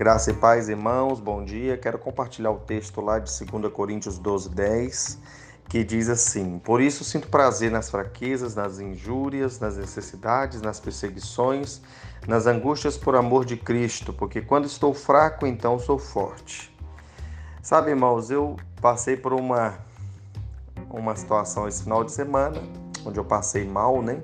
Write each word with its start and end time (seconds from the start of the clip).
Graça 0.00 0.30
e 0.30 0.32
paz, 0.32 0.70
irmãos, 0.70 1.20
bom 1.20 1.44
dia. 1.44 1.76
Quero 1.76 1.98
compartilhar 1.98 2.50
o 2.50 2.58
texto 2.58 3.02
lá 3.02 3.18
de 3.18 3.30
2 3.44 3.70
Coríntios 3.70 4.16
12, 4.16 4.48
10, 4.48 5.18
que 5.68 5.84
diz 5.84 6.08
assim: 6.08 6.58
Por 6.58 6.80
isso 6.80 7.04
sinto 7.04 7.28
prazer 7.28 7.70
nas 7.70 7.90
fraquezas, 7.90 8.54
nas 8.54 8.80
injúrias, 8.80 9.60
nas 9.60 9.76
necessidades, 9.76 10.62
nas 10.62 10.80
perseguições, 10.80 11.82
nas 12.26 12.46
angústias 12.46 12.96
por 12.96 13.14
amor 13.14 13.44
de 13.44 13.58
Cristo, 13.58 14.10
porque 14.10 14.40
quando 14.40 14.64
estou 14.64 14.94
fraco, 14.94 15.46
então 15.46 15.78
sou 15.78 15.98
forte. 15.98 16.74
Sabe, 17.62 17.90
irmãos, 17.90 18.30
eu 18.30 18.56
passei 18.80 19.18
por 19.18 19.34
uma, 19.34 19.80
uma 20.88 21.14
situação 21.14 21.68
esse 21.68 21.82
final 21.82 22.04
de 22.04 22.12
semana, 22.12 22.58
onde 23.04 23.20
eu 23.20 23.24
passei 23.26 23.68
mal, 23.68 24.00
né? 24.00 24.22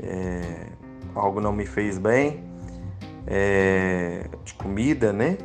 É, 0.00 0.68
algo 1.12 1.40
não 1.40 1.52
me 1.52 1.66
fez 1.66 1.98
bem 1.98 2.49
é, 3.26 4.28
de 4.44 4.54
comida, 4.54 5.12
né? 5.12 5.38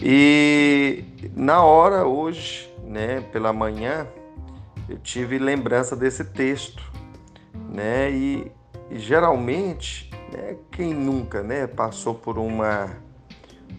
E 0.00 1.04
na 1.34 1.62
hora 1.62 2.06
hoje, 2.06 2.72
né, 2.84 3.20
pela 3.32 3.52
manhã, 3.52 4.06
eu 4.88 4.98
tive 4.98 5.38
lembrança 5.38 5.94
desse 5.94 6.24
texto, 6.24 6.82
né? 7.68 8.10
E, 8.10 8.50
e 8.90 8.98
geralmente, 8.98 10.10
né, 10.32 10.56
quem 10.70 10.94
nunca, 10.94 11.42
né, 11.42 11.66
passou 11.66 12.14
por 12.14 12.38
uma 12.38 12.90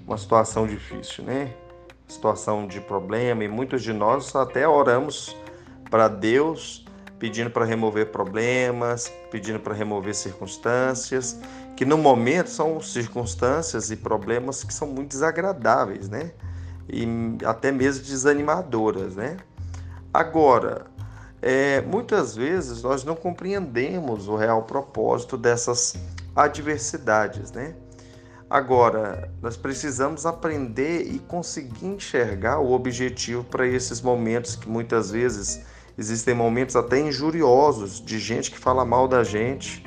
uma 0.06 0.18
situação 0.18 0.68
difícil, 0.68 1.24
né? 1.24 1.54
Situação 2.08 2.68
de 2.68 2.82
problema 2.82 3.44
e 3.44 3.48
muitos 3.48 3.82
de 3.82 3.94
nós 3.94 4.36
até 4.36 4.68
oramos 4.68 5.36
para 5.90 6.08
Deus 6.08 6.86
pedindo 7.22 7.52
para 7.52 7.64
remover 7.64 8.08
problemas, 8.08 9.14
pedindo 9.30 9.60
para 9.60 9.76
remover 9.76 10.16
circunstâncias, 10.16 11.40
que 11.78 11.86
no 11.86 11.96
momento 11.96 12.50
são 12.50 12.82
circunstâncias 12.82 13.92
e 13.92 13.96
problemas 13.96 14.64
que 14.64 14.74
são 14.74 14.88
muito 14.88 15.10
desagradáveis, 15.10 16.10
né? 16.10 16.32
E 16.90 17.06
até 17.46 17.72
mesmo 17.72 18.04
desanimadoras, 18.04 19.16
né? 19.16 19.38
Agora, 20.12 20.88
é, 21.44 21.82
muitas 21.82 22.36
vezes 22.36 22.82
nós 22.82 23.04
não 23.04 23.16
compreendemos 23.16 24.28
o 24.28 24.36
real 24.36 24.64
propósito 24.64 25.38
dessas 25.38 25.94
adversidades, 26.36 27.52
né? 27.52 27.76
Agora, 28.50 29.32
nós 29.44 29.56
precisamos 29.56 30.26
aprender 30.26 31.04
e 31.04 31.20
conseguir 31.20 31.86
enxergar 31.86 32.58
o 32.58 32.72
objetivo 32.72 33.44
para 33.44 33.68
esses 33.68 34.02
momentos 34.02 34.56
que 34.56 34.68
muitas 34.68 35.12
vezes 35.12 35.62
Existem 35.98 36.34
momentos 36.34 36.76
até 36.76 37.00
injuriosos 37.00 38.02
de 38.04 38.20
gente 38.20 38.50
que 38.50 38.58
fala 38.58 38.86
mal 38.86 39.08
da 39.08 39.24
gente, 39.24 39.86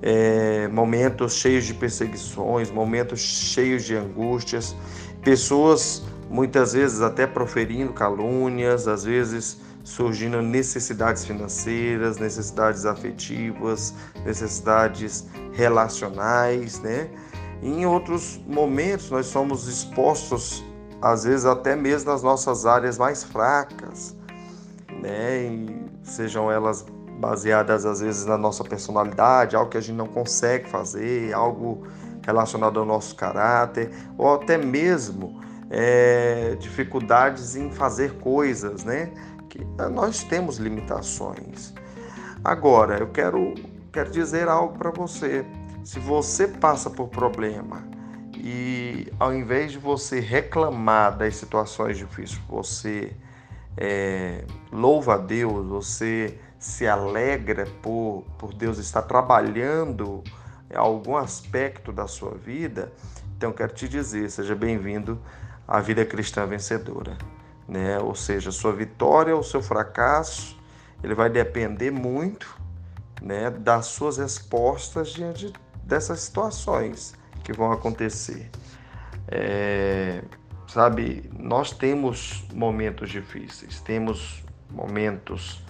é, 0.00 0.66
momentos 0.68 1.34
cheios 1.34 1.64
de 1.64 1.74
perseguições, 1.74 2.70
momentos 2.70 3.20
cheios 3.20 3.84
de 3.84 3.94
angústias, 3.94 4.74
pessoas 5.22 6.02
muitas 6.28 6.72
vezes 6.72 7.00
até 7.00 7.26
proferindo 7.26 7.92
calúnias, 7.92 8.88
às 8.88 9.04
vezes 9.04 9.60
surgindo 9.84 10.40
necessidades 10.40 11.24
financeiras, 11.24 12.18
necessidades 12.18 12.86
afetivas, 12.86 13.94
necessidades 14.24 15.26
relacionais, 15.52 16.80
né? 16.80 17.10
E 17.60 17.68
em 17.68 17.86
outros 17.86 18.40
momentos 18.46 19.10
nós 19.10 19.26
somos 19.26 19.68
expostos, 19.68 20.64
às 21.00 21.24
vezes 21.24 21.44
até 21.44 21.76
mesmo 21.76 22.10
nas 22.10 22.22
nossas 22.22 22.64
áreas 22.64 22.98
mais 22.98 23.22
fracas, 23.22 24.16
né? 25.02 25.42
E 25.44 25.86
sejam 26.02 26.50
elas 26.50 26.86
baseadas 27.18 27.84
às 27.84 28.00
vezes 28.00 28.24
na 28.24 28.38
nossa 28.38 28.64
personalidade, 28.64 29.54
algo 29.54 29.70
que 29.70 29.76
a 29.76 29.80
gente 29.80 29.96
não 29.96 30.06
consegue 30.06 30.68
fazer, 30.68 31.32
algo 31.34 31.86
relacionado 32.24 32.80
ao 32.80 32.86
nosso 32.86 33.14
caráter, 33.16 33.90
ou 34.16 34.34
até 34.34 34.56
mesmo 34.56 35.40
é, 35.70 36.56
dificuldades 36.58 37.56
em 37.56 37.70
fazer 37.70 38.18
coisas, 38.18 38.84
né? 38.84 39.12
Que 39.48 39.64
nós 39.90 40.22
temos 40.22 40.56
limitações. 40.56 41.74
Agora, 42.44 42.98
eu 42.98 43.08
quero, 43.08 43.54
quero 43.92 44.10
dizer 44.10 44.48
algo 44.48 44.78
para 44.78 44.90
você. 44.90 45.44
Se 45.84 45.98
você 45.98 46.46
passa 46.46 46.88
por 46.88 47.08
problema 47.08 47.84
e 48.36 49.12
ao 49.18 49.34
invés 49.34 49.72
de 49.72 49.78
você 49.78 50.20
reclamar 50.20 51.16
das 51.16 51.36
situações 51.36 51.98
difíceis, 51.98 52.40
você 52.48 53.12
é, 53.76 54.44
louva 54.70 55.14
a 55.14 55.18
Deus, 55.18 55.66
você 55.66 56.38
se 56.58 56.86
alegra 56.86 57.66
por, 57.82 58.24
por 58.38 58.52
Deus 58.54 58.78
estar 58.78 59.02
trabalhando 59.02 60.22
algum 60.74 61.16
aspecto 61.16 61.92
da 61.92 62.06
sua 62.06 62.32
vida, 62.32 62.92
então 63.36 63.52
quero 63.52 63.74
te 63.74 63.88
dizer, 63.88 64.30
seja 64.30 64.54
bem-vindo 64.54 65.20
à 65.66 65.80
vida 65.80 66.04
cristã 66.04 66.46
vencedora. 66.46 67.16
Né? 67.68 67.98
Ou 67.98 68.14
seja, 68.14 68.50
sua 68.50 68.72
vitória 68.72 69.34
ou 69.34 69.42
seu 69.42 69.62
fracasso, 69.62 70.56
ele 71.02 71.14
vai 71.14 71.28
depender 71.28 71.90
muito 71.90 72.56
né, 73.20 73.50
das 73.50 73.86
suas 73.86 74.18
respostas 74.18 75.08
diante 75.08 75.52
dessas 75.82 76.20
situações 76.20 77.14
que 77.42 77.52
vão 77.52 77.72
acontecer. 77.72 78.50
É, 79.28 80.22
Sabe, 80.72 81.30
nós 81.38 81.70
temos 81.70 82.46
momentos 82.50 83.10
difíceis, 83.10 83.78
temos 83.82 84.42
momentos, 84.70 85.62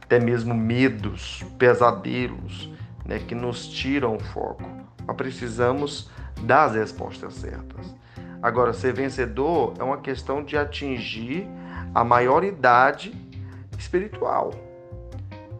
até 0.00 0.20
mesmo 0.20 0.54
medos, 0.54 1.44
pesadelos, 1.58 2.70
né, 3.04 3.18
que 3.18 3.34
nos 3.34 3.66
tiram 3.66 4.14
o 4.14 4.20
foco. 4.20 4.62
Mas 5.04 5.16
precisamos 5.16 6.08
das 6.42 6.76
respostas 6.76 7.34
certas. 7.34 7.92
Agora, 8.40 8.72
ser 8.72 8.92
vencedor 8.92 9.74
é 9.80 9.82
uma 9.82 9.98
questão 9.98 10.44
de 10.44 10.56
atingir 10.56 11.48
a 11.92 12.04
maioridade 12.04 13.12
espiritual. 13.76 14.52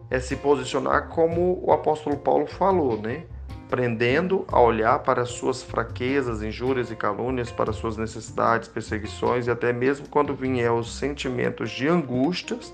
É 0.09 0.17
se 0.17 0.37
posicionar 0.37 1.09
como 1.09 1.61
o 1.61 1.73
apóstolo 1.73 2.15
Paulo 2.15 2.47
falou, 2.47 3.01
né? 3.01 3.25
Prendendo 3.69 4.45
a 4.47 4.59
olhar 4.59 4.99
para 4.99 5.25
suas 5.25 5.61
fraquezas, 5.61 6.41
injúrias 6.41 6.89
e 6.89 6.95
calúnias, 6.95 7.51
para 7.51 7.73
suas 7.73 7.97
necessidades, 7.97 8.67
perseguições 8.67 9.47
e 9.47 9.51
até 9.51 9.73
mesmo 9.73 10.07
quando 10.07 10.33
vier 10.33 10.71
os 10.71 10.97
sentimentos 10.97 11.69
de 11.71 11.87
angústias 11.87 12.73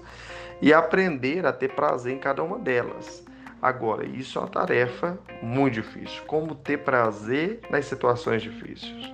e 0.62 0.72
aprender 0.74 1.46
a 1.46 1.52
ter 1.52 1.70
prazer 1.70 2.14
em 2.14 2.20
cada 2.20 2.44
uma 2.44 2.60
delas. 2.60 3.24
Agora, 3.62 4.06
isso 4.06 4.38
é 4.38 4.42
uma 4.42 4.48
tarefa 4.50 5.18
muito 5.42 5.76
difícil. 5.76 6.22
Como 6.28 6.54
ter 6.54 6.80
prazer 6.80 7.62
nas 7.70 7.86
situações 7.86 8.42
difíceis, 8.42 9.12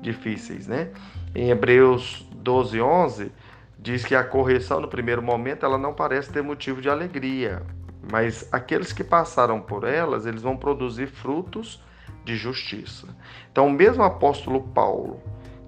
difíceis, 0.00 0.66
né? 0.66 0.90
Em 1.34 1.50
Hebreus 1.50 2.26
12, 2.34 2.80
11, 2.80 3.32
diz 3.78 4.04
que 4.04 4.14
a 4.14 4.24
correção 4.24 4.80
no 4.80 4.88
primeiro 4.88 5.22
momento 5.22 5.64
ela 5.64 5.78
não 5.78 5.94
parece 5.94 6.30
ter 6.30 6.42
motivo 6.42 6.82
de 6.82 6.88
alegria, 6.88 7.62
mas 8.10 8.48
aqueles 8.52 8.92
que 8.92 9.04
passaram 9.04 9.60
por 9.60 9.84
elas, 9.84 10.26
eles 10.26 10.42
vão 10.42 10.56
produzir 10.56 11.06
frutos 11.06 11.82
de 12.24 12.36
justiça. 12.36 13.08
Então, 13.50 13.66
o 13.66 13.70
mesmo 13.70 14.02
apóstolo 14.02 14.62
Paulo, 14.68 15.20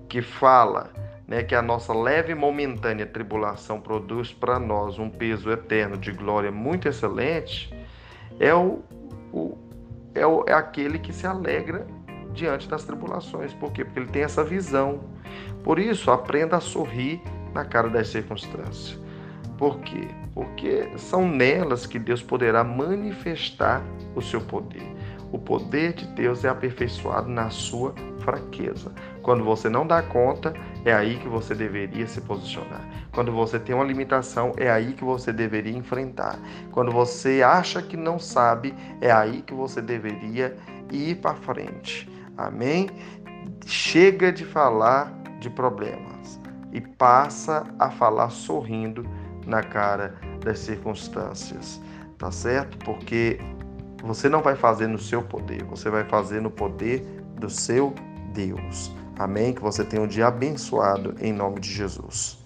que 0.08 0.22
fala 0.22 0.90
né, 1.26 1.42
que 1.42 1.54
a 1.54 1.62
nossa 1.62 1.92
leve 1.92 2.32
e 2.32 2.34
momentânea 2.34 3.06
tribulação 3.06 3.80
produz 3.80 4.32
para 4.32 4.58
nós 4.58 4.98
um 4.98 5.10
peso 5.10 5.50
eterno 5.50 5.96
de 5.96 6.12
glória 6.12 6.50
muito 6.50 6.88
excelente, 6.88 7.72
é, 8.38 8.54
o, 8.54 8.82
o, 9.32 9.58
é, 10.14 10.26
o, 10.26 10.44
é 10.46 10.52
aquele 10.52 10.98
que 10.98 11.12
se 11.12 11.26
alegra 11.26 11.86
diante 12.32 12.68
das 12.68 12.84
tribulações. 12.84 13.52
Por 13.54 13.72
quê? 13.72 13.84
Porque 13.84 13.98
ele 13.98 14.08
tem 14.08 14.22
essa 14.22 14.44
visão. 14.44 15.00
Por 15.64 15.78
isso, 15.78 16.10
aprenda 16.10 16.56
a 16.56 16.60
sorrir 16.60 17.20
na 17.52 17.64
cara 17.64 17.88
das 17.88 18.08
circunstâncias. 18.08 19.05
Por 19.58 19.80
quê? 19.80 20.08
Porque 20.34 20.88
são 20.96 21.26
nelas 21.28 21.86
que 21.86 21.98
Deus 21.98 22.22
poderá 22.22 22.62
manifestar 22.62 23.82
o 24.14 24.20
seu 24.20 24.40
poder. 24.40 24.94
O 25.32 25.38
poder 25.38 25.92
de 25.92 26.06
Deus 26.06 26.44
é 26.44 26.48
aperfeiçoado 26.48 27.28
na 27.28 27.50
sua 27.50 27.94
fraqueza. 28.20 28.92
Quando 29.22 29.44
você 29.44 29.68
não 29.68 29.86
dá 29.86 30.02
conta, 30.02 30.54
é 30.84 30.92
aí 30.92 31.16
que 31.16 31.28
você 31.28 31.54
deveria 31.54 32.06
se 32.06 32.20
posicionar. 32.20 32.80
Quando 33.12 33.32
você 33.32 33.58
tem 33.58 33.74
uma 33.74 33.84
limitação, 33.84 34.52
é 34.56 34.70
aí 34.70 34.92
que 34.92 35.04
você 35.04 35.32
deveria 35.32 35.76
enfrentar. 35.76 36.38
Quando 36.70 36.92
você 36.92 37.42
acha 37.42 37.82
que 37.82 37.96
não 37.96 38.18
sabe, 38.18 38.74
é 39.00 39.10
aí 39.10 39.42
que 39.42 39.54
você 39.54 39.80
deveria 39.80 40.56
ir 40.92 41.16
para 41.16 41.34
frente. 41.34 42.08
Amém? 42.36 42.88
Chega 43.64 44.30
de 44.30 44.44
falar 44.44 45.12
de 45.40 45.50
problemas 45.50 46.40
e 46.72 46.80
passa 46.80 47.64
a 47.78 47.90
falar 47.90 48.30
sorrindo 48.30 49.04
na 49.46 49.62
cara 49.62 50.14
das 50.44 50.58
circunstâncias, 50.58 51.80
tá 52.18 52.30
certo? 52.30 52.76
Porque 52.78 53.38
você 54.02 54.28
não 54.28 54.42
vai 54.42 54.56
fazer 54.56 54.86
no 54.86 54.98
seu 54.98 55.22
poder, 55.22 55.64
você 55.64 55.88
vai 55.88 56.04
fazer 56.04 56.40
no 56.40 56.50
poder 56.50 57.00
do 57.38 57.48
seu 57.48 57.94
Deus. 58.32 58.94
Amém? 59.18 59.54
Que 59.54 59.62
você 59.62 59.84
tenha 59.84 60.02
um 60.02 60.06
dia 60.06 60.26
abençoado 60.26 61.14
em 61.20 61.32
nome 61.32 61.60
de 61.60 61.72
Jesus. 61.72 62.45